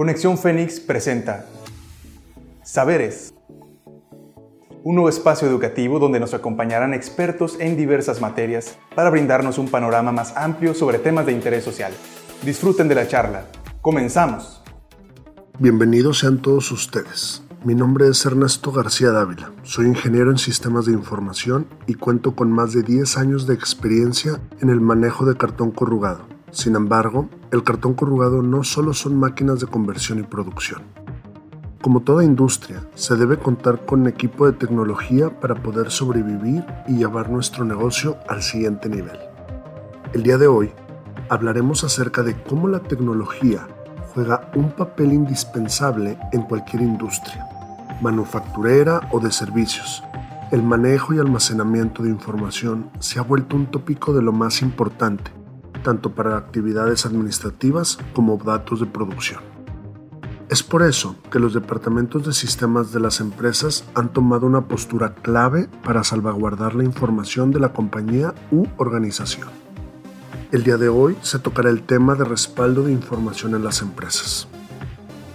Conexión 0.00 0.38
Fénix 0.38 0.80
presenta 0.80 1.44
Saberes, 2.64 3.34
un 4.82 4.94
nuevo 4.94 5.10
espacio 5.10 5.46
educativo 5.46 5.98
donde 5.98 6.18
nos 6.18 6.32
acompañarán 6.32 6.94
expertos 6.94 7.58
en 7.60 7.76
diversas 7.76 8.22
materias 8.22 8.78
para 8.94 9.10
brindarnos 9.10 9.58
un 9.58 9.68
panorama 9.68 10.10
más 10.10 10.34
amplio 10.38 10.72
sobre 10.72 11.00
temas 11.00 11.26
de 11.26 11.32
interés 11.32 11.64
social. 11.64 11.92
Disfruten 12.42 12.88
de 12.88 12.94
la 12.94 13.08
charla. 13.08 13.44
Comenzamos. 13.82 14.62
Bienvenidos 15.58 16.20
sean 16.20 16.40
todos 16.40 16.72
ustedes. 16.72 17.42
Mi 17.62 17.74
nombre 17.74 18.08
es 18.08 18.24
Ernesto 18.24 18.72
García 18.72 19.10
Dávila. 19.10 19.52
Soy 19.64 19.84
ingeniero 19.84 20.30
en 20.30 20.38
sistemas 20.38 20.86
de 20.86 20.92
información 20.92 21.66
y 21.86 21.92
cuento 21.92 22.34
con 22.34 22.50
más 22.50 22.72
de 22.72 22.82
10 22.82 23.18
años 23.18 23.46
de 23.46 23.52
experiencia 23.52 24.40
en 24.62 24.70
el 24.70 24.80
manejo 24.80 25.26
de 25.26 25.36
cartón 25.36 25.70
corrugado. 25.72 26.39
Sin 26.50 26.74
embargo, 26.74 27.28
el 27.52 27.62
cartón 27.62 27.94
corrugado 27.94 28.42
no 28.42 28.64
solo 28.64 28.92
son 28.92 29.18
máquinas 29.18 29.60
de 29.60 29.66
conversión 29.66 30.18
y 30.18 30.22
producción. 30.24 30.82
Como 31.80 32.00
toda 32.00 32.24
industria, 32.24 32.86
se 32.94 33.16
debe 33.16 33.38
contar 33.38 33.86
con 33.86 34.06
equipo 34.06 34.46
de 34.46 34.52
tecnología 34.52 35.40
para 35.40 35.54
poder 35.54 35.90
sobrevivir 35.90 36.64
y 36.86 36.96
llevar 36.96 37.30
nuestro 37.30 37.64
negocio 37.64 38.18
al 38.28 38.42
siguiente 38.42 38.88
nivel. 38.88 39.18
El 40.12 40.22
día 40.22 40.36
de 40.36 40.46
hoy 40.46 40.72
hablaremos 41.28 41.84
acerca 41.84 42.22
de 42.22 42.34
cómo 42.42 42.68
la 42.68 42.80
tecnología 42.80 43.66
juega 44.12 44.50
un 44.56 44.72
papel 44.72 45.12
indispensable 45.12 46.18
en 46.32 46.42
cualquier 46.42 46.82
industria, 46.82 47.48
manufacturera 48.02 49.08
o 49.12 49.20
de 49.20 49.30
servicios. 49.30 50.02
El 50.50 50.64
manejo 50.64 51.14
y 51.14 51.18
almacenamiento 51.18 52.02
de 52.02 52.10
información 52.10 52.90
se 52.98 53.20
ha 53.20 53.22
vuelto 53.22 53.54
un 53.54 53.66
tópico 53.66 54.12
de 54.12 54.20
lo 54.20 54.32
más 54.32 54.62
importante, 54.62 55.30
tanto 55.82 56.12
para 56.12 56.36
actividades 56.36 57.06
administrativas 57.06 57.98
como 58.12 58.36
datos 58.36 58.80
de 58.80 58.86
producción. 58.86 59.40
Es 60.48 60.64
por 60.64 60.82
eso 60.82 61.14
que 61.30 61.38
los 61.38 61.54
departamentos 61.54 62.26
de 62.26 62.32
sistemas 62.32 62.92
de 62.92 62.98
las 62.98 63.20
empresas 63.20 63.84
han 63.94 64.12
tomado 64.12 64.46
una 64.46 64.62
postura 64.62 65.14
clave 65.14 65.68
para 65.84 66.02
salvaguardar 66.02 66.74
la 66.74 66.82
información 66.82 67.52
de 67.52 67.60
la 67.60 67.72
compañía 67.72 68.34
u 68.50 68.66
organización. 68.76 69.48
El 70.50 70.64
día 70.64 70.76
de 70.76 70.88
hoy 70.88 71.16
se 71.22 71.38
tocará 71.38 71.70
el 71.70 71.82
tema 71.82 72.16
de 72.16 72.24
respaldo 72.24 72.82
de 72.82 72.90
información 72.90 73.54
en 73.54 73.62
las 73.62 73.80
empresas. 73.80 74.48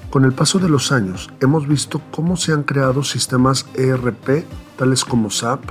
Con 0.10 0.26
el 0.26 0.34
paso 0.34 0.60
de 0.60 0.68
los 0.68 0.92
años 0.92 1.30
hemos 1.40 1.66
visto 1.66 2.02
cómo 2.12 2.36
se 2.36 2.52
han 2.52 2.64
creado 2.64 3.02
sistemas 3.04 3.66
ERP 3.76 4.44
tales 4.78 5.06
como 5.06 5.30
SAP, 5.30 5.62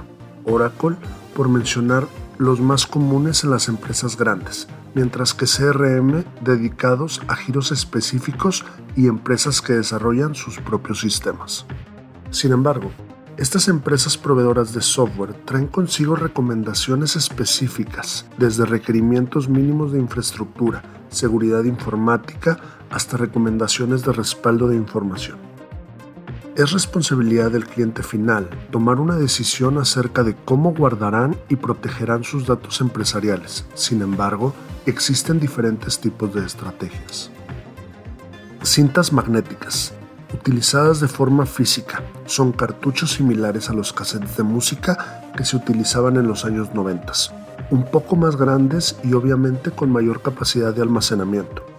Oracle, 0.46 0.96
por 1.34 1.48
mencionar 1.48 2.06
los 2.38 2.60
más 2.60 2.86
comunes 2.86 3.44
en 3.44 3.50
las 3.50 3.68
empresas 3.68 4.16
grandes, 4.16 4.68
mientras 4.94 5.34
que 5.34 5.46
CRM 5.46 6.24
dedicados 6.42 7.22
a 7.28 7.36
giros 7.36 7.72
específicos 7.72 8.64
y 8.96 9.06
empresas 9.06 9.60
que 9.60 9.74
desarrollan 9.74 10.34
sus 10.34 10.58
propios 10.58 11.00
sistemas. 11.00 11.66
Sin 12.30 12.52
embargo, 12.52 12.90
estas 13.36 13.66
empresas 13.68 14.16
proveedoras 14.16 14.72
de 14.72 14.80
software 14.80 15.34
traen 15.44 15.66
consigo 15.66 16.14
recomendaciones 16.14 17.16
específicas, 17.16 18.26
desde 18.38 18.64
requerimientos 18.64 19.48
mínimos 19.48 19.92
de 19.92 19.98
infraestructura, 19.98 20.82
seguridad 21.08 21.64
informática, 21.64 22.58
hasta 22.90 23.16
recomendaciones 23.16 24.04
de 24.04 24.12
respaldo 24.12 24.68
de 24.68 24.76
información. 24.76 25.53
Es 26.56 26.70
responsabilidad 26.70 27.50
del 27.50 27.66
cliente 27.66 28.04
final 28.04 28.48
tomar 28.70 29.00
una 29.00 29.16
decisión 29.16 29.76
acerca 29.76 30.22
de 30.22 30.36
cómo 30.44 30.72
guardarán 30.72 31.36
y 31.48 31.56
protegerán 31.56 32.22
sus 32.22 32.46
datos 32.46 32.80
empresariales. 32.80 33.64
Sin 33.74 34.02
embargo, 34.02 34.54
existen 34.86 35.40
diferentes 35.40 35.98
tipos 35.98 36.32
de 36.32 36.46
estrategias. 36.46 37.32
Cintas 38.62 39.12
magnéticas 39.12 39.94
utilizadas 40.32 41.00
de 41.00 41.08
forma 41.08 41.44
física. 41.44 42.02
Son 42.26 42.52
cartuchos 42.52 43.10
similares 43.14 43.68
a 43.68 43.72
los 43.72 43.92
cassettes 43.92 44.36
de 44.36 44.44
música 44.44 45.32
que 45.36 45.44
se 45.44 45.56
utilizaban 45.56 46.16
en 46.18 46.28
los 46.28 46.44
años 46.44 46.72
90, 46.72 47.12
un 47.70 47.84
poco 47.90 48.14
más 48.14 48.36
grandes 48.36 48.96
y 49.02 49.14
obviamente 49.14 49.72
con 49.72 49.90
mayor 49.90 50.22
capacidad 50.22 50.72
de 50.72 50.82
almacenamiento. 50.82 51.73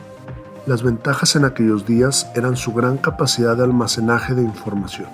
Las 0.65 0.81
ventajas 0.83 1.35
en 1.35 1.45
aquellos 1.45 1.85
días 1.85 2.27
eran 2.35 2.55
su 2.55 2.73
gran 2.73 2.97
capacidad 2.97 3.55
de 3.55 3.63
almacenaje 3.63 4.33
de 4.33 4.41
información, 4.41 5.07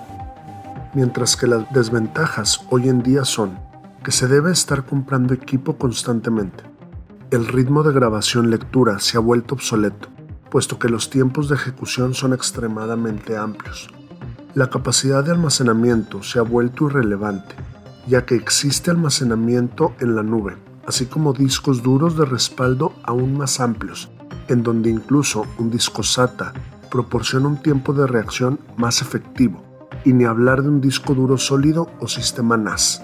mientras 0.94 1.36
que 1.36 1.46
las 1.46 1.70
desventajas 1.72 2.64
hoy 2.70 2.88
en 2.88 3.02
día 3.02 3.24
son 3.24 3.58
que 4.02 4.12
se 4.12 4.28
debe 4.28 4.50
estar 4.50 4.84
comprando 4.84 5.34
equipo 5.34 5.76
constantemente. 5.76 6.64
El 7.30 7.46
ritmo 7.46 7.82
de 7.82 7.92
grabación-lectura 7.92 8.98
se 8.98 9.16
ha 9.16 9.20
vuelto 9.20 9.54
obsoleto 9.54 10.08
puesto 10.52 10.78
que 10.78 10.90
los 10.90 11.08
tiempos 11.08 11.48
de 11.48 11.54
ejecución 11.54 12.12
son 12.12 12.34
extremadamente 12.34 13.38
amplios. 13.38 13.88
La 14.52 14.68
capacidad 14.68 15.24
de 15.24 15.30
almacenamiento 15.30 16.22
se 16.22 16.38
ha 16.38 16.42
vuelto 16.42 16.88
irrelevante, 16.88 17.54
ya 18.06 18.26
que 18.26 18.34
existe 18.34 18.90
almacenamiento 18.90 19.94
en 19.98 20.14
la 20.14 20.22
nube, 20.22 20.58
así 20.86 21.06
como 21.06 21.32
discos 21.32 21.82
duros 21.82 22.18
de 22.18 22.26
respaldo 22.26 22.92
aún 23.02 23.38
más 23.38 23.60
amplios, 23.60 24.10
en 24.48 24.62
donde 24.62 24.90
incluso 24.90 25.46
un 25.58 25.70
disco 25.70 26.02
SATA 26.02 26.52
proporciona 26.90 27.48
un 27.48 27.56
tiempo 27.56 27.92
de 27.92 28.06
reacción 28.06 28.58
más 28.76 29.02
efectivo, 29.02 29.62
y 30.04 30.12
ni 30.12 30.24
hablar 30.24 30.62
de 30.62 30.68
un 30.68 30.80
disco 30.80 31.14
duro 31.14 31.38
sólido 31.38 31.90
o 32.00 32.08
sistema 32.08 32.56
NAS. 32.56 33.02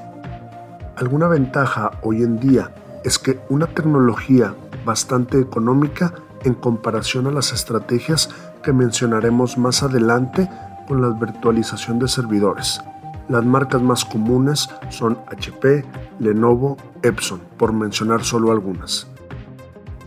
Alguna 0.96 1.28
ventaja 1.28 1.92
hoy 2.02 2.22
en 2.22 2.38
día 2.38 2.74
es 3.04 3.18
que 3.18 3.40
una 3.48 3.66
tecnología 3.66 4.54
bastante 4.84 5.40
económica 5.40 6.14
en 6.44 6.54
comparación 6.54 7.26
a 7.26 7.30
las 7.30 7.52
estrategias 7.52 8.30
que 8.62 8.72
mencionaremos 8.72 9.58
más 9.58 9.82
adelante 9.82 10.48
con 10.86 11.00
la 11.00 11.08
virtualización 11.08 11.98
de 11.98 12.08
servidores. 12.08 12.80
Las 13.28 13.44
marcas 13.44 13.82
más 13.82 14.04
comunes 14.04 14.68
son 14.88 15.18
HP, 15.28 15.84
Lenovo, 16.18 16.76
Epson, 17.02 17.40
por 17.58 17.72
mencionar 17.72 18.24
solo 18.24 18.50
algunas. 18.50 19.06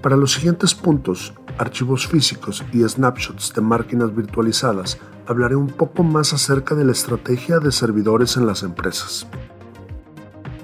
Para 0.01 0.17
los 0.17 0.31
siguientes 0.31 0.73
puntos, 0.73 1.31
archivos 1.59 2.07
físicos 2.07 2.65
y 2.73 2.81
snapshots 2.81 3.53
de 3.53 3.61
máquinas 3.61 4.15
virtualizadas, 4.15 4.97
hablaré 5.27 5.55
un 5.55 5.67
poco 5.67 6.01
más 6.01 6.33
acerca 6.33 6.73
de 6.73 6.83
la 6.83 6.91
estrategia 6.91 7.59
de 7.59 7.71
servidores 7.71 8.35
en 8.35 8.47
las 8.47 8.63
empresas. 8.63 9.27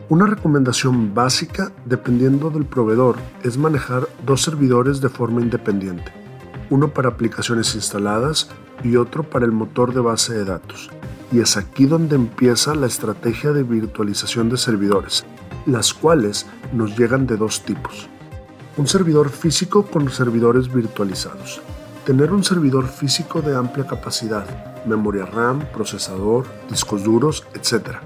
Una 0.10 0.26
recomendación 0.26 1.14
básica, 1.14 1.72
dependiendo 1.86 2.50
del 2.50 2.66
proveedor, 2.66 3.18
es 3.44 3.60
manejar 3.60 4.08
dos 4.26 4.42
servidores 4.42 5.02
de 5.02 5.10
forma 5.10 5.40
independiente, 5.42 6.12
uno 6.72 6.88
para 6.88 7.10
aplicaciones 7.10 7.76
instaladas 7.76 8.50
y 8.84 8.96
otro 8.96 9.22
para 9.22 9.46
el 9.46 9.52
motor 9.52 9.94
de 9.94 10.00
base 10.00 10.34
de 10.34 10.46
datos. 10.46 10.90
Y 11.32 11.42
es 11.42 11.58
aquí 11.58 11.86
donde 11.86 12.16
empieza 12.16 12.74
la 12.74 12.88
estrategia 12.88 13.52
de 13.52 13.62
virtualización 13.62 14.50
de 14.50 14.58
servidores, 14.58 15.26
las 15.68 15.94
cuales 15.94 16.48
nos 16.74 16.98
llegan 16.98 17.28
de 17.28 17.38
dos 17.38 17.64
tipos. 17.64 18.10
Un 18.78 18.88
servidor 18.88 19.30
físico 19.30 19.86
con 19.86 20.10
servidores 20.10 20.72
virtualizados. 20.72 21.62
Tener 22.06 22.32
un 22.32 22.44
servidor 22.44 22.88
físico 22.88 23.42
de 23.42 23.56
amplia 23.56 23.86
capacidad, 23.86 24.46
memoria 24.86 25.26
RAM, 25.26 25.60
procesador, 25.74 26.46
discos 26.70 27.04
duros, 27.04 27.46
etc 27.54 27.98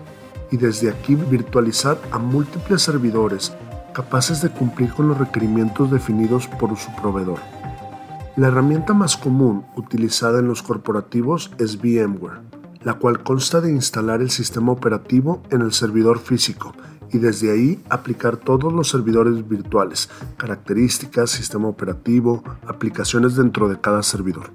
y 0.51 0.57
desde 0.57 0.89
aquí 0.89 1.15
virtualizar 1.15 1.97
a 2.11 2.19
múltiples 2.19 2.81
servidores 2.81 3.53
capaces 3.93 4.41
de 4.41 4.49
cumplir 4.49 4.93
con 4.93 5.07
los 5.07 5.17
requerimientos 5.17 5.89
definidos 5.89 6.47
por 6.47 6.77
su 6.77 6.93
proveedor. 7.01 7.39
La 8.35 8.47
herramienta 8.47 8.93
más 8.93 9.17
común 9.17 9.65
utilizada 9.75 10.39
en 10.39 10.47
los 10.47 10.61
corporativos 10.61 11.51
es 11.57 11.77
VMware, 11.77 12.41
la 12.83 12.93
cual 12.93 13.23
consta 13.23 13.59
de 13.59 13.71
instalar 13.71 14.21
el 14.21 14.29
sistema 14.29 14.71
operativo 14.71 15.41
en 15.49 15.61
el 15.61 15.73
servidor 15.73 16.19
físico 16.19 16.73
y 17.11 17.17
desde 17.17 17.51
ahí 17.51 17.83
aplicar 17.89 18.37
todos 18.37 18.71
los 18.71 18.89
servidores 18.89 19.47
virtuales, 19.47 20.09
características, 20.37 21.29
sistema 21.29 21.67
operativo, 21.67 22.43
aplicaciones 22.67 23.35
dentro 23.35 23.69
de 23.69 23.79
cada 23.79 24.03
servidor. 24.03 24.51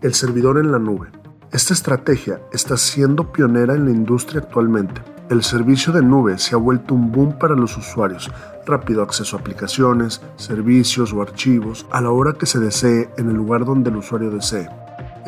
El 0.00 0.14
servidor 0.14 0.58
en 0.58 0.72
la 0.72 0.78
nube 0.78 1.08
esta 1.52 1.74
estrategia 1.74 2.40
está 2.52 2.76
siendo 2.76 3.32
pionera 3.32 3.74
en 3.74 3.84
la 3.84 3.90
industria 3.90 4.40
actualmente. 4.40 5.02
El 5.30 5.42
servicio 5.42 5.92
de 5.92 6.00
nube 6.00 6.38
se 6.38 6.54
ha 6.54 6.58
vuelto 6.58 6.94
un 6.94 7.10
boom 7.10 7.38
para 7.40 7.56
los 7.56 7.76
usuarios, 7.76 8.30
rápido 8.66 9.02
acceso 9.02 9.36
a 9.36 9.40
aplicaciones, 9.40 10.22
servicios 10.36 11.12
o 11.12 11.22
archivos 11.22 11.86
a 11.90 12.00
la 12.00 12.10
hora 12.10 12.34
que 12.34 12.46
se 12.46 12.60
desee 12.60 13.10
en 13.18 13.30
el 13.30 13.34
lugar 13.34 13.64
donde 13.64 13.90
el 13.90 13.96
usuario 13.96 14.30
desee. 14.30 14.68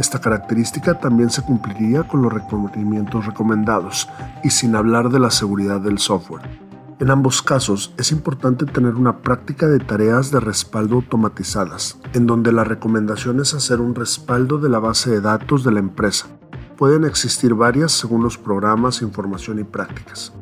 Esta 0.03 0.21
característica 0.21 0.99
también 0.99 1.31
se 1.31 1.43
cumpliría 1.43 2.03
con 2.03 2.23
los 2.23 2.33
requerimientos 2.33 3.25
recomendados 3.25 4.09
y 4.43 4.51
sin 4.51 4.75
hablar 4.75 5.11
de 5.11 5.21
la 5.21 5.31
seguridad 5.31 5.81
del 5.81 6.01
software. 6.01 6.43
En 6.99 7.09
ambos 7.09 7.41
casos 7.41 7.95
es 7.97 8.11
importante 8.11 8.67
tener 8.67 8.97
una 8.97 9.19
práctica 9.19 9.69
de 9.69 9.79
tareas 9.79 10.33
de 10.33 10.41
respaldo 10.41 10.97
automatizadas, 10.97 11.99
en 12.15 12.27
donde 12.27 12.51
la 12.51 12.65
recomendación 12.65 13.39
es 13.39 13.55
hacer 13.55 13.81
un 13.81 13.95
respaldo 13.95 14.59
de 14.59 14.71
la 14.71 14.81
base 14.81 15.09
de 15.09 15.21
datos 15.21 15.63
de 15.63 15.71
la 15.71 15.79
empresa. 15.79 16.27
Pueden 16.77 17.05
existir 17.05 17.55
varias 17.55 17.93
según 17.93 18.25
los 18.25 18.37
programas, 18.37 19.03
información 19.03 19.61
y 19.61 19.65
prácticas. 19.65 20.33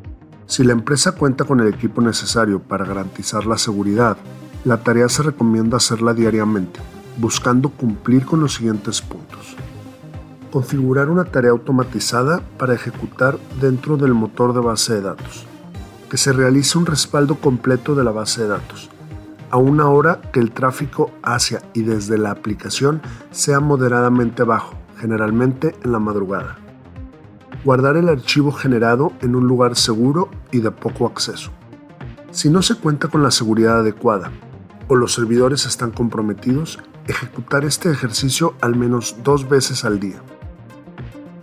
Si 0.47 0.63
la 0.63 0.73
empresa 0.73 1.11
cuenta 1.11 1.45
con 1.45 1.59
el 1.59 1.67
equipo 1.67 2.01
necesario 2.01 2.63
para 2.63 2.83
garantizar 2.83 3.45
la 3.45 3.59
seguridad, 3.59 4.17
la 4.65 4.77
tarea 4.77 5.07
se 5.07 5.21
recomienda 5.21 5.77
hacerla 5.77 6.15
diariamente, 6.15 6.79
buscando 7.17 7.69
cumplir 7.69 8.25
con 8.25 8.39
los 8.39 8.55
siguientes 8.55 9.03
puntos. 9.03 9.30
Configurar 10.51 11.09
una 11.09 11.23
tarea 11.23 11.51
automatizada 11.51 12.41
para 12.57 12.73
ejecutar 12.73 13.37
dentro 13.61 13.95
del 13.95 14.13
motor 14.13 14.53
de 14.53 14.59
base 14.59 14.95
de 14.95 15.01
datos. 15.01 15.45
Que 16.09 16.17
se 16.17 16.33
realice 16.33 16.77
un 16.77 16.85
respaldo 16.85 17.35
completo 17.35 17.95
de 17.95 18.03
la 18.03 18.11
base 18.11 18.41
de 18.41 18.49
datos, 18.49 18.89
a 19.49 19.55
una 19.55 19.87
hora 19.87 20.19
que 20.33 20.41
el 20.41 20.51
tráfico 20.51 21.09
hacia 21.23 21.61
y 21.73 21.83
desde 21.83 22.17
la 22.17 22.31
aplicación 22.31 23.01
sea 23.31 23.61
moderadamente 23.61 24.43
bajo, 24.43 24.73
generalmente 24.97 25.73
en 25.85 25.93
la 25.93 25.99
madrugada. 25.99 26.57
Guardar 27.63 27.95
el 27.95 28.09
archivo 28.09 28.51
generado 28.51 29.13
en 29.21 29.35
un 29.35 29.47
lugar 29.47 29.77
seguro 29.77 30.29
y 30.51 30.59
de 30.59 30.71
poco 30.71 31.05
acceso. 31.05 31.51
Si 32.31 32.49
no 32.49 32.61
se 32.61 32.75
cuenta 32.75 33.07
con 33.07 33.23
la 33.23 33.31
seguridad 33.31 33.79
adecuada 33.79 34.31
o 34.89 34.95
los 34.97 35.13
servidores 35.13 35.65
están 35.65 35.91
comprometidos, 35.91 36.77
ejecutar 37.07 37.63
este 37.63 37.89
ejercicio 37.89 38.55
al 38.59 38.75
menos 38.75 39.15
dos 39.23 39.47
veces 39.47 39.85
al 39.85 39.99
día. 40.01 40.21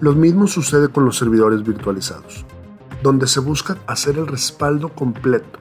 Lo 0.01 0.13
mismo 0.13 0.47
sucede 0.47 0.91
con 0.91 1.05
los 1.05 1.19
servidores 1.19 1.65
virtualizados, 1.65 2.45
donde 3.03 3.27
se 3.27 3.41
busca 3.41 3.79
hacer 3.89 4.17
el 4.17 4.29
respaldo 4.29 4.91
completo, 4.91 5.59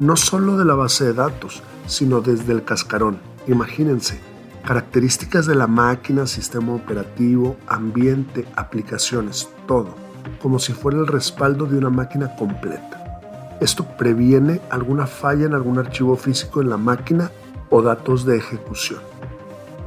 no 0.00 0.16
solo 0.16 0.56
de 0.56 0.64
la 0.64 0.74
base 0.74 1.04
de 1.04 1.12
datos, 1.12 1.62
sino 1.86 2.20
desde 2.20 2.52
el 2.52 2.64
cascarón. 2.64 3.18
Imagínense, 3.46 4.18
características 4.64 5.46
de 5.46 5.54
la 5.54 5.68
máquina, 5.68 6.26
sistema 6.26 6.74
operativo, 6.74 7.56
ambiente, 7.68 8.44
aplicaciones, 8.56 9.48
todo, 9.68 9.94
como 10.42 10.58
si 10.58 10.72
fuera 10.72 10.98
el 10.98 11.06
respaldo 11.06 11.66
de 11.66 11.78
una 11.78 11.90
máquina 11.90 12.34
completa. 12.34 13.56
Esto 13.60 13.86
previene 13.96 14.60
alguna 14.68 15.06
falla 15.06 15.46
en 15.46 15.54
algún 15.54 15.78
archivo 15.78 16.16
físico 16.16 16.60
en 16.60 16.70
la 16.70 16.76
máquina 16.76 17.30
o 17.70 17.82
datos 17.82 18.26
de 18.26 18.36
ejecución. 18.36 18.98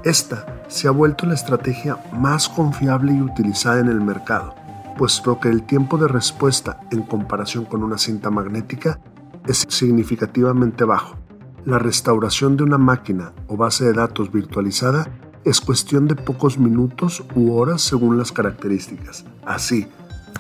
Esta 0.04 0.64
se 0.70 0.88
ha 0.88 0.92
vuelto 0.92 1.26
la 1.26 1.34
estrategia 1.34 1.98
más 2.14 2.48
confiable 2.48 3.14
y 3.14 3.22
utilizada 3.22 3.80
en 3.80 3.90
el 3.90 4.00
mercado, 4.00 4.56
puesto 4.98 5.40
que 5.42 5.50
el 5.50 5.64
tiempo 5.64 5.98
de 5.98 6.08
respuesta 6.08 6.80
en 6.92 7.02
comparación 7.04 7.66
con 7.66 7.84
una 7.84 7.98
cinta 7.98 8.30
magnética 8.30 9.02
es 9.46 9.66
significativamente 9.68 10.86
bajo. 10.86 11.18
La 11.66 11.80
restauración 11.80 12.56
de 12.56 12.64
una 12.64 12.78
máquina 12.78 13.34
o 13.48 13.58
base 13.58 13.84
de 13.84 13.94
datos 13.94 14.32
virtualizada 14.32 15.06
es 15.44 15.60
cuestión 15.60 16.08
de 16.08 16.16
pocos 16.16 16.58
minutos 16.58 17.24
u 17.36 17.54
horas 17.54 17.82
según 17.82 18.18
las 18.18 18.32
características. 18.32 19.26
Así, 19.46 19.88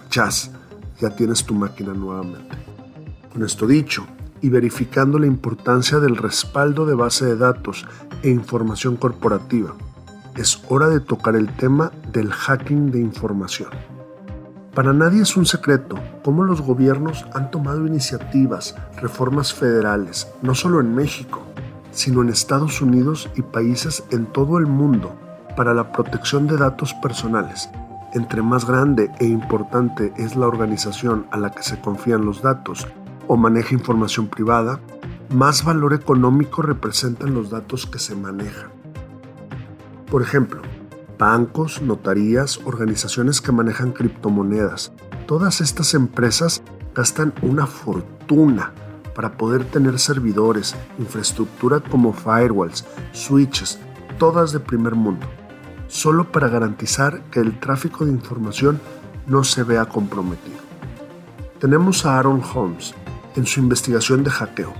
chas, 0.09 0.51
ya 1.01 1.09
tienes 1.09 1.43
tu 1.43 1.53
máquina 1.53 1.93
nuevamente. 1.93 2.55
Con 3.33 3.43
esto 3.43 3.67
dicho, 3.67 4.05
y 4.41 4.49
verificando 4.49 5.19
la 5.19 5.27
importancia 5.27 5.99
del 5.99 6.17
respaldo 6.17 6.85
de 6.85 6.95
base 6.95 7.25
de 7.25 7.37
datos 7.37 7.85
e 8.23 8.29
información 8.29 8.95
corporativa, 8.95 9.75
es 10.35 10.61
hora 10.69 10.87
de 10.87 10.99
tocar 10.99 11.35
el 11.35 11.47
tema 11.55 11.91
del 12.11 12.31
hacking 12.31 12.91
de 12.91 12.99
información. 12.99 13.69
Para 14.73 14.93
nadie 14.93 15.23
es 15.23 15.35
un 15.35 15.45
secreto 15.45 15.97
cómo 16.23 16.43
los 16.43 16.61
gobiernos 16.61 17.25
han 17.33 17.51
tomado 17.51 17.85
iniciativas, 17.85 18.75
reformas 19.01 19.53
federales, 19.53 20.27
no 20.41 20.55
solo 20.55 20.79
en 20.79 20.95
México, 20.95 21.41
sino 21.91 22.21
en 22.21 22.29
Estados 22.29 22.81
Unidos 22.81 23.29
y 23.35 23.41
países 23.41 24.03
en 24.11 24.25
todo 24.27 24.57
el 24.57 24.67
mundo 24.67 25.15
para 25.57 25.73
la 25.73 25.91
protección 25.91 26.47
de 26.47 26.55
datos 26.55 26.93
personales. 26.93 27.69
Entre 28.13 28.41
más 28.41 28.65
grande 28.65 29.11
e 29.19 29.25
importante 29.25 30.13
es 30.17 30.35
la 30.35 30.47
organización 30.47 31.27
a 31.31 31.37
la 31.37 31.51
que 31.51 31.63
se 31.63 31.79
confían 31.81 32.25
los 32.25 32.41
datos 32.41 32.87
o 33.29 33.37
maneja 33.37 33.75
información 33.75 34.27
privada, 34.27 34.81
más 35.29 35.63
valor 35.63 35.93
económico 35.93 36.63
representan 36.63 37.35
los 37.35 37.51
datos 37.51 37.85
que 37.85 37.99
se 37.99 38.15
manejan. 38.15 38.71
Por 40.09 40.23
ejemplo, 40.23 40.63
bancos, 41.19 41.83
notarías, 41.83 42.59
organizaciones 42.65 43.39
que 43.39 43.51
manejan 43.51 43.91
criptomonedas. 43.91 44.91
Todas 45.27 45.61
estas 45.61 45.93
empresas 45.93 46.63
gastan 46.95 47.31
una 47.43 47.67
fortuna 47.67 48.73
para 49.13 49.37
poder 49.37 49.63
tener 49.63 49.99
servidores, 49.99 50.75
infraestructura 50.97 51.81
como 51.81 52.13
firewalls, 52.13 52.83
switches, 53.11 53.77
todas 54.17 54.53
de 54.53 54.59
primer 54.59 54.95
mundo, 54.95 55.27
solo 55.87 56.31
para 56.31 56.49
garantizar 56.49 57.21
que 57.29 57.41
el 57.41 57.59
tráfico 57.59 58.05
de 58.05 58.11
información 58.11 58.81
no 59.27 59.43
se 59.43 59.61
vea 59.61 59.85
comprometido. 59.85 60.57
Tenemos 61.59 62.05
a 62.05 62.17
Aaron 62.17 62.41
Holmes, 62.41 62.95
en 63.35 63.45
su 63.45 63.59
investigación 63.59 64.23
de 64.23 64.31
hackeo. 64.31 64.73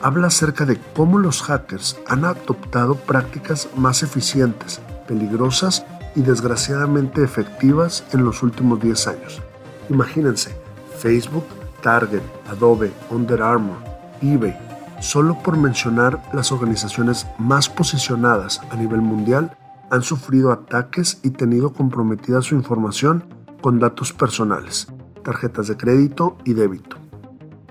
Habla 0.00 0.28
acerca 0.28 0.64
de 0.64 0.78
cómo 0.96 1.18
los 1.18 1.42
hackers 1.42 1.98
han 2.08 2.24
adoptado 2.24 2.96
prácticas 2.96 3.68
más 3.76 4.02
eficientes, 4.02 4.80
peligrosas 5.06 5.84
y 6.16 6.22
desgraciadamente 6.22 7.22
efectivas 7.22 8.04
en 8.12 8.24
los 8.24 8.42
últimos 8.42 8.80
10 8.80 9.06
años. 9.08 9.42
Imagínense, 9.88 10.54
Facebook, 10.98 11.44
Target, 11.82 12.22
Adobe, 12.48 12.92
Under 13.10 13.42
Armour, 13.42 13.76
eBay, 14.20 14.56
solo 15.00 15.42
por 15.42 15.56
mencionar 15.56 16.22
las 16.32 16.52
organizaciones 16.52 17.26
más 17.38 17.68
posicionadas 17.68 18.60
a 18.70 18.76
nivel 18.76 19.00
mundial, 19.00 19.56
han 19.90 20.02
sufrido 20.02 20.52
ataques 20.52 21.20
y 21.22 21.30
tenido 21.30 21.72
comprometida 21.72 22.40
su 22.40 22.54
información 22.54 23.24
con 23.60 23.78
datos 23.78 24.12
personales, 24.12 24.88
tarjetas 25.22 25.68
de 25.68 25.76
crédito 25.76 26.38
y 26.44 26.54
débito. 26.54 27.01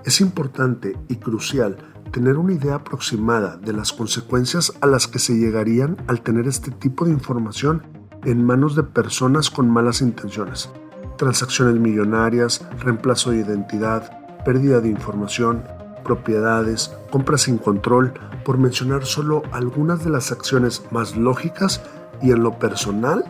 Es 0.04 0.20
importante 0.20 0.98
y 1.08 1.16
crucial 1.16 1.76
tener 2.10 2.36
una 2.36 2.52
idea 2.52 2.76
aproximada 2.76 3.56
de 3.56 3.72
las 3.72 3.92
consecuencias 3.92 4.72
a 4.80 4.86
las 4.86 5.06
que 5.06 5.18
se 5.18 5.34
llegarían 5.34 5.96
al 6.08 6.22
tener 6.22 6.48
este 6.48 6.70
tipo 6.70 7.04
de 7.04 7.12
información 7.12 7.82
en 8.24 8.44
manos 8.44 8.76
de 8.76 8.82
personas 8.82 9.50
con 9.50 9.70
malas 9.70 10.00
intenciones. 10.00 10.70
Transacciones 11.16 11.76
millonarias, 11.76 12.66
reemplazo 12.80 13.30
de 13.30 13.38
identidad, 13.38 14.42
pérdida 14.44 14.80
de 14.80 14.88
información, 14.88 15.64
propiedades, 16.04 16.92
compras 17.10 17.42
sin 17.42 17.58
control, 17.58 18.12
por 18.44 18.58
mencionar 18.58 19.04
solo 19.06 19.42
algunas 19.52 20.04
de 20.04 20.10
las 20.10 20.32
acciones 20.32 20.82
más 20.90 21.16
lógicas 21.16 21.80
y 22.20 22.32
en 22.32 22.42
lo 22.42 22.58
personal 22.58 23.24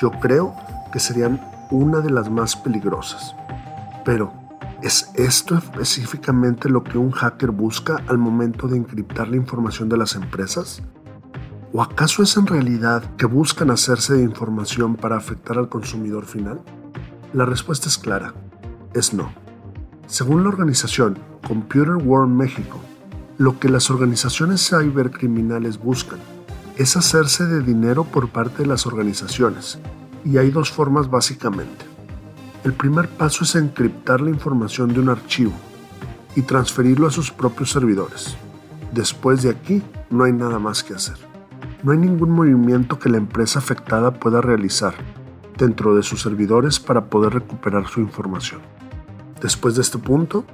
yo 0.00 0.10
creo 0.20 0.54
que 0.92 1.00
serían 1.00 1.40
una 1.70 2.00
de 2.00 2.10
las 2.10 2.30
más 2.30 2.56
peligrosas. 2.56 3.34
Pero, 4.04 4.32
¿Es 4.82 5.12
esto 5.14 5.56
específicamente 5.56 6.68
lo 6.68 6.82
que 6.82 6.98
un 6.98 7.12
hacker 7.12 7.52
busca 7.52 8.02
al 8.08 8.18
momento 8.18 8.66
de 8.66 8.76
encriptar 8.76 9.28
la 9.28 9.36
información 9.36 9.88
de 9.88 9.96
las 9.96 10.16
empresas? 10.16 10.82
¿O 11.72 11.80
acaso 11.82 12.24
es 12.24 12.36
en 12.36 12.48
realidad 12.48 13.04
que 13.16 13.26
buscan 13.26 13.70
hacerse 13.70 14.14
de 14.14 14.24
información 14.24 14.96
para 14.96 15.16
afectar 15.16 15.56
al 15.56 15.68
consumidor 15.68 16.26
final? 16.26 16.60
La 17.32 17.44
respuesta 17.44 17.88
es 17.88 17.96
clara, 17.96 18.34
es 18.92 19.14
no. 19.14 19.32
Según 20.08 20.42
la 20.42 20.48
organización 20.48 21.16
Computer 21.46 21.94
World 21.94 22.34
México, 22.34 22.80
lo 23.38 23.60
que 23.60 23.68
las 23.68 23.88
organizaciones 23.88 24.68
cibercriminales 24.68 25.78
buscan 25.78 26.18
es 26.76 26.96
hacerse 26.96 27.46
de 27.46 27.62
dinero 27.62 28.02
por 28.02 28.30
parte 28.30 28.62
de 28.62 28.68
las 28.68 28.84
organizaciones, 28.84 29.78
y 30.24 30.38
hay 30.38 30.50
dos 30.50 30.72
formas 30.72 31.08
básicamente. 31.08 31.91
El 32.64 32.74
primer 32.74 33.08
paso 33.08 33.42
es 33.42 33.56
encriptar 33.56 34.20
la 34.20 34.30
información 34.30 34.94
de 34.94 35.00
un 35.00 35.08
archivo 35.08 35.52
y 36.36 36.42
transferirlo 36.42 37.08
a 37.08 37.10
sus 37.10 37.32
propios 37.32 37.72
servidores. 37.72 38.36
Después 38.92 39.42
de 39.42 39.50
aquí, 39.50 39.82
no 40.10 40.22
hay 40.22 40.32
nada 40.32 40.60
más 40.60 40.84
que 40.84 40.94
hacer. 40.94 41.16
No 41.82 41.90
hay 41.90 41.98
ningún 41.98 42.30
movimiento 42.30 43.00
que 43.00 43.08
la 43.08 43.16
empresa 43.16 43.58
afectada 43.58 44.12
pueda 44.12 44.40
realizar 44.40 44.94
dentro 45.58 45.96
de 45.96 46.04
sus 46.04 46.22
servidores 46.22 46.78
para 46.78 47.06
poder 47.06 47.34
recuperar 47.34 47.88
su 47.88 48.00
información. 48.00 48.60
Después 49.40 49.74
de 49.74 49.82
este 49.82 49.98
punto, 49.98 50.44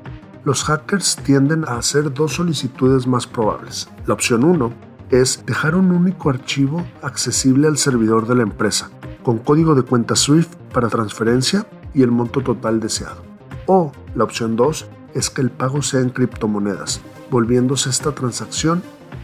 los 0.45 0.65
hackers 0.65 1.17
tienden 1.17 1.65
a 1.69 1.77
hacer 1.77 2.15
dos 2.15 2.33
solicitudes 2.33 3.07
más 3.07 3.27
probables. 3.27 3.91
La 4.07 4.15
opción 4.15 4.45
1 4.45 4.73
es 5.11 5.45
dejar 5.45 5.75
un 5.75 5.91
único 5.91 6.31
archivo 6.31 6.87
accesible 7.03 7.69
al 7.69 7.77
servidor 7.77 8.27
de 8.27 8.37
la 8.37 8.45
empresa, 8.45 8.91
con 9.23 9.38
código 9.38 9.75
de 9.75 9.83
cuenta 9.83 10.17
SWIFT 10.17 10.55
para 10.73 10.88
transferencia 10.88 11.67
y 11.95 12.02
el 12.02 12.11
monto 12.11 12.42
total 12.42 12.80
deseado. 12.80 13.23
O 13.66 13.92
la 14.14 14.25
opción 14.25 14.57
2 14.57 14.87
es 15.14 15.30
que 15.30 15.42
el 15.42 15.50
pago 15.50 15.83
sea 15.83 16.00
en 16.00 16.11
criptomonedas, 16.11 17.00
volviéndose 17.30 17.90
esta 17.90 18.12
transacción 18.12 18.83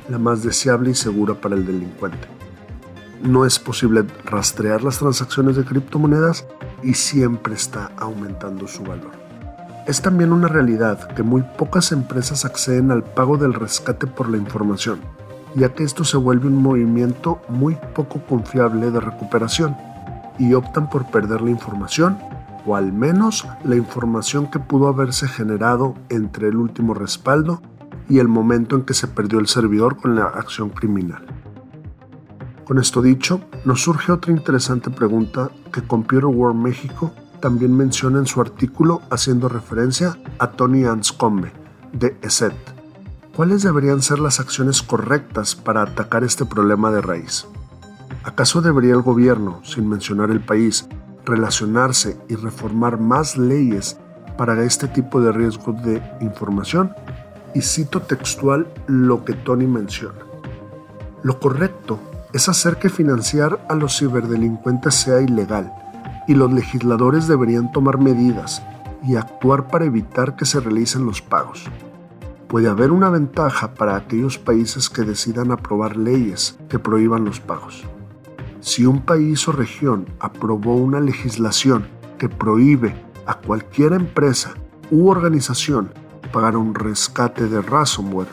la 0.08 0.18
más 0.18 0.42
deseable 0.42 0.90
y 0.90 0.94
segura 0.94 1.34
para 1.34 1.54
el 1.54 1.66
delincuente. 1.66 2.28
No 3.22 3.46
es 3.46 3.58
posible 3.58 4.04
rastrear 4.24 4.82
las 4.82 4.98
transacciones 4.98 5.56
de 5.56 5.64
criptomonedas 5.64 6.46
y 6.82 6.94
siempre 6.94 7.54
está 7.54 7.90
aumentando 7.96 8.68
su 8.68 8.82
valor. 8.82 9.12
Es 9.86 10.02
también 10.02 10.32
una 10.32 10.48
realidad 10.48 11.08
que 11.14 11.22
muy 11.22 11.42
pocas 11.42 11.92
empresas 11.92 12.44
acceden 12.44 12.90
al 12.90 13.02
pago 13.02 13.36
del 13.36 13.54
rescate 13.54 14.06
por 14.06 14.28
la 14.28 14.36
información, 14.36 15.00
ya 15.54 15.70
que 15.70 15.84
esto 15.84 16.04
se 16.04 16.16
vuelve 16.16 16.48
un 16.48 16.62
movimiento 16.62 17.40
muy 17.48 17.76
poco 17.94 18.20
confiable 18.26 18.90
de 18.90 19.00
recuperación 19.00 19.76
y 20.38 20.52
optan 20.54 20.90
por 20.90 21.06
perder 21.06 21.42
la 21.42 21.50
información 21.50 22.18
o 22.66 22.76
al 22.76 22.92
menos 22.92 23.46
la 23.64 23.76
información 23.76 24.50
que 24.50 24.58
pudo 24.58 24.88
haberse 24.88 25.28
generado 25.28 25.94
entre 26.08 26.48
el 26.48 26.56
último 26.56 26.94
respaldo 26.94 27.60
y 28.08 28.18
el 28.18 28.28
momento 28.28 28.76
en 28.76 28.82
que 28.82 28.94
se 28.94 29.08
perdió 29.08 29.38
el 29.38 29.46
servidor 29.46 29.96
con 29.96 30.14
la 30.14 30.24
acción 30.24 30.70
criminal. 30.70 31.24
Con 32.64 32.78
esto 32.78 33.02
dicho, 33.02 33.40
nos 33.64 33.82
surge 33.82 34.12
otra 34.12 34.32
interesante 34.32 34.90
pregunta 34.90 35.50
que 35.70 35.82
Computer 35.82 36.26
World 36.26 36.60
México 36.60 37.12
también 37.40 37.76
menciona 37.76 38.18
en 38.18 38.26
su 38.26 38.40
artículo 38.40 39.02
haciendo 39.10 39.48
referencia 39.50 40.16
a 40.38 40.52
Tony 40.52 40.84
Anscombe 40.84 41.52
de 41.92 42.16
ESET. 42.22 42.54
¿Cuáles 43.36 43.62
deberían 43.62 44.00
ser 44.00 44.18
las 44.18 44.40
acciones 44.40 44.82
correctas 44.82 45.54
para 45.54 45.82
atacar 45.82 46.24
este 46.24 46.46
problema 46.46 46.90
de 46.90 47.02
raíz? 47.02 47.46
¿Acaso 48.22 48.62
debería 48.62 48.94
el 48.94 49.02
gobierno, 49.02 49.60
sin 49.64 49.88
mencionar 49.88 50.30
el 50.30 50.40
país, 50.40 50.88
relacionarse 51.24 52.18
y 52.28 52.36
reformar 52.36 52.98
más 52.98 53.36
leyes 53.36 53.98
para 54.36 54.62
este 54.62 54.88
tipo 54.88 55.20
de 55.20 55.32
riesgos 55.32 55.82
de 55.82 56.02
información? 56.20 56.94
Y 57.54 57.62
cito 57.62 58.00
textual 58.00 58.66
lo 58.86 59.24
que 59.24 59.34
Tony 59.34 59.66
menciona. 59.66 60.18
Lo 61.22 61.38
correcto 61.40 61.98
es 62.32 62.48
hacer 62.48 62.78
que 62.78 62.90
financiar 62.90 63.64
a 63.68 63.74
los 63.74 63.98
ciberdelincuentes 63.98 64.94
sea 64.94 65.20
ilegal 65.20 65.72
y 66.26 66.34
los 66.34 66.52
legisladores 66.52 67.28
deberían 67.28 67.70
tomar 67.72 67.98
medidas 67.98 68.62
y 69.06 69.16
actuar 69.16 69.68
para 69.68 69.84
evitar 69.84 70.36
que 70.36 70.46
se 70.46 70.60
realicen 70.60 71.06
los 71.06 71.22
pagos. 71.22 71.64
Puede 72.48 72.68
haber 72.68 72.90
una 72.90 73.08
ventaja 73.08 73.74
para 73.74 73.96
aquellos 73.96 74.38
países 74.38 74.88
que 74.88 75.02
decidan 75.02 75.50
aprobar 75.50 75.96
leyes 75.96 76.58
que 76.68 76.78
prohíban 76.78 77.24
los 77.24 77.40
pagos. 77.40 77.84
Si 78.64 78.86
un 78.86 79.02
país 79.02 79.46
o 79.46 79.52
región 79.52 80.06
aprobó 80.20 80.74
una 80.76 80.98
legislación 80.98 81.86
que 82.16 82.30
prohíbe 82.30 82.94
a 83.26 83.34
cualquier 83.34 83.92
empresa 83.92 84.54
u 84.90 85.10
organización 85.10 85.92
pagar 86.32 86.56
un 86.56 86.74
rescate 86.74 87.46
de 87.46 87.60
ransomware, 87.60 88.30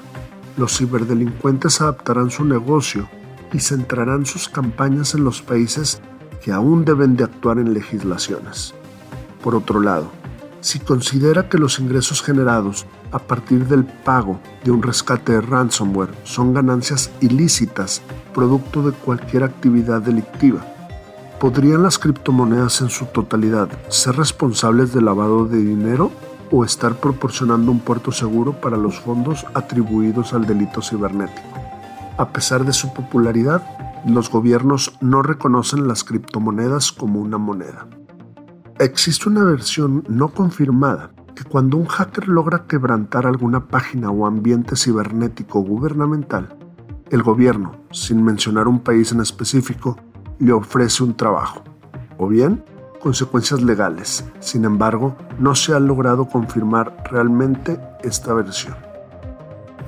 los 0.56 0.78
ciberdelincuentes 0.78 1.82
adaptarán 1.82 2.32
su 2.32 2.46
negocio 2.46 3.10
y 3.52 3.60
centrarán 3.60 4.26
sus 4.26 4.48
campañas 4.48 5.16
en 5.16 5.26
los 5.26 5.42
países 5.42 6.02
que 6.42 6.54
aún 6.54 6.86
deben 6.86 7.18
de 7.18 7.26
actuar 7.26 7.58
en 7.58 7.74
legislaciones. 7.74 8.74
Por 9.44 9.54
otro 9.54 9.82
lado, 9.82 10.10
si 10.62 10.80
considera 10.80 11.50
que 11.50 11.58
los 11.58 11.78
ingresos 11.78 12.24
generados 12.24 12.86
a 13.12 13.20
partir 13.20 13.68
del 13.68 13.86
pago 13.86 14.40
de 14.64 14.72
un 14.72 14.82
rescate 14.82 15.34
de 15.34 15.42
ransomware 15.42 16.14
son 16.24 16.54
ganancias 16.54 17.12
ilícitas 17.22 18.02
producto 18.34 18.82
de 18.84 18.92
cualquier 18.92 19.44
actividad 19.44 20.02
delictiva, 20.02 20.66
¿podrían 21.40 21.84
las 21.84 22.00
criptomonedas 22.00 22.82
en 22.82 22.90
su 22.90 23.06
totalidad 23.06 23.70
ser 23.90 24.16
responsables 24.16 24.94
del 24.94 25.06
lavado 25.06 25.46
de 25.46 25.58
dinero 25.58 26.12
o 26.52 26.66
estar 26.66 26.96
proporcionando 26.96 27.72
un 27.72 27.80
puerto 27.80 28.12
seguro 28.12 28.54
para 28.54 28.78
los 28.78 29.00
fondos 29.00 29.46
atribuidos 29.54 30.34
al 30.34 30.46
delito 30.46 30.82
cibernético? 30.82 31.48
A 32.18 32.30
pesar 32.30 32.66
de 32.66 32.74
su 32.74 32.94
popularidad, 32.94 33.64
los 34.06 34.30
gobiernos 34.30 34.98
no 35.00 35.22
reconocen 35.22 35.88
las 35.88 36.04
criptomonedas 36.04 36.92
como 36.92 37.20
una 37.20 37.38
moneda. 37.38 37.88
Existe 38.80 39.30
una 39.30 39.44
versión 39.44 40.04
no 40.08 40.30
confirmada 40.30 41.12
que 41.42 41.50
cuando 41.50 41.78
un 41.78 41.86
hacker 41.86 42.28
logra 42.28 42.68
quebrantar 42.68 43.26
alguna 43.26 43.68
página 43.68 44.12
o 44.12 44.28
ambiente 44.28 44.76
cibernético 44.76 45.62
gubernamental, 45.62 46.56
el 47.10 47.24
gobierno, 47.24 47.78
sin 47.90 48.24
mencionar 48.24 48.68
un 48.68 48.80
país 48.80 49.12
en 49.12 49.22
específico, 49.22 49.98
le 50.38 50.54
ofrece 50.54 51.04
un 51.04 51.16
trabajo, 51.16 51.64
o 52.20 52.28
bien 52.28 52.64
consecuencias 53.02 53.64
legales. 53.64 54.24
Sin 54.40 54.66
embargo, 54.66 55.16
no 55.40 55.56
se 55.56 55.74
ha 55.74 55.80
logrado 55.80 56.28
confirmar 56.28 57.04
realmente 57.10 57.80
esta 58.04 58.36
versión. 58.36 58.76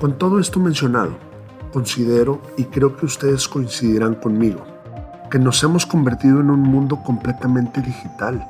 Con 0.00 0.18
todo 0.18 0.40
esto 0.40 0.58
mencionado, 0.58 1.12
considero, 1.72 2.42
y 2.56 2.64
creo 2.64 2.96
que 2.96 3.06
ustedes 3.06 3.46
coincidirán 3.46 4.16
conmigo, 4.16 4.64
que 5.30 5.38
nos 5.38 5.62
hemos 5.62 5.86
convertido 5.86 6.40
en 6.40 6.50
un 6.50 6.62
mundo 6.62 7.00
completamente 7.04 7.80
digital. 7.80 8.44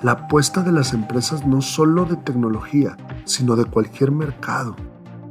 La 0.00 0.12
apuesta 0.12 0.62
de 0.62 0.70
las 0.70 0.92
empresas 0.92 1.44
no 1.44 1.60
solo 1.60 2.04
de 2.04 2.14
tecnología, 2.14 2.96
sino 3.24 3.56
de 3.56 3.64
cualquier 3.64 4.12
mercado, 4.12 4.76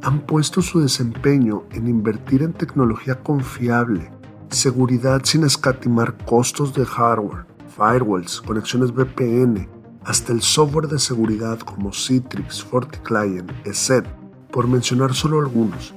han 0.01 0.19
puesto 0.19 0.61
su 0.61 0.81
desempeño 0.81 1.63
en 1.71 1.87
invertir 1.87 2.43
en 2.43 2.51
tecnología 2.51 3.15
confiable, 3.15 4.11
seguridad 4.49 5.21
sin 5.23 5.45
escatimar 5.45 6.17
costos 6.25 6.73
de 6.73 6.85
hardware, 6.85 7.45
firewalls, 7.77 8.41
conexiones 8.41 8.91
VPN, 8.91 9.69
hasta 10.03 10.33
el 10.33 10.41
software 10.41 10.89
de 10.89 10.99
seguridad 10.99 11.59
como 11.59 11.93
Citrix, 11.93 12.61
FortiClient, 12.61 13.49
ESET, 13.65 14.05
por 14.51 14.67
mencionar 14.67 15.13
solo 15.13 15.39
algunos. 15.39 15.93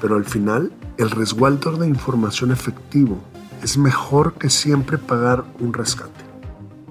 Pero 0.00 0.16
al 0.16 0.24
final 0.24 0.72
el 0.96 1.10
resguardo 1.10 1.72
de 1.72 1.88
información 1.88 2.52
efectivo 2.52 3.18
es 3.62 3.76
mejor 3.76 4.32
que 4.32 4.48
siempre 4.48 4.96
pagar 4.96 5.44
un 5.60 5.74
rescate 5.74 6.27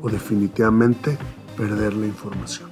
o 0.01 0.09
definitivamente 0.09 1.17
perder 1.55 1.93
la 1.93 2.05
información. 2.05 2.69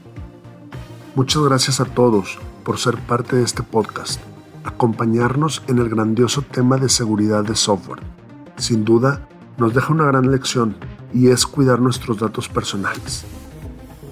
Muchas 1.15 1.44
gracias 1.44 1.79
a 1.79 1.86
todos 1.86 2.38
por 2.63 2.77
ser 2.77 2.98
parte 2.98 3.38
de 3.38 3.44
este 3.44 3.63
podcast, 3.63 4.20
acompañarnos 4.63 5.63
en 5.67 5.79
el 5.79 5.89
grandioso 5.89 6.41
tema 6.41 6.77
de 6.77 6.89
seguridad 6.89 7.44
de 7.44 7.55
software. 7.55 8.01
Sin 8.58 8.84
duda, 8.84 9.27
nos 9.58 9.74
deja 9.74 9.94
una 9.94 10.05
gran 10.05 10.29
lección 10.32 10.75
y 11.13 11.29
es 11.29 11.46
cuidar 11.46 11.79
nuestros 11.79 12.20
datos 12.20 12.50
personales. 12.50 13.24